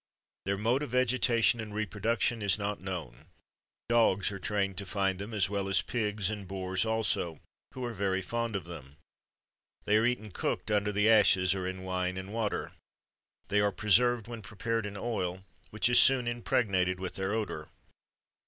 Their 0.45 0.57
mode 0.57 0.81
of 0.81 0.89
vegetation 0.89 1.59
and 1.61 1.75
reproduction 1.75 2.41
is 2.41 2.57
not 2.57 2.81
known. 2.81 3.25
Dogs 3.87 4.31
are 4.31 4.39
trained 4.39 4.75
to 4.79 4.85
find 4.87 5.19
them, 5.19 5.31
as 5.31 5.47
well 5.47 5.69
as 5.69 5.83
pigs, 5.83 6.27
and 6.31 6.47
boars 6.47 6.85
also, 6.87 7.39
who 7.75 7.85
are 7.85 7.93
very 7.93 8.23
fond 8.23 8.55
of 8.55 8.63
them. 8.63 8.95
They 9.85 9.97
are 9.97 10.05
eaten 10.07 10.31
cooked 10.31 10.71
under 10.71 10.91
the 10.91 11.07
ashes, 11.07 11.53
or 11.53 11.67
in 11.67 11.83
wine 11.83 12.17
and 12.17 12.33
water. 12.33 12.71
They 13.49 13.59
are 13.61 13.71
preserved, 13.71 14.27
when 14.27 14.41
prepared 14.41 14.87
in 14.87 14.97
oil, 14.97 15.43
which 15.69 15.87
is 15.87 16.01
soon 16.01 16.25
impregnated 16.25 16.99
with 16.99 17.13
their 17.13 17.33
odour. 17.35 17.69